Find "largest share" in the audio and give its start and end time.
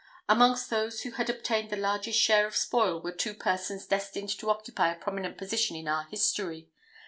1.77-2.47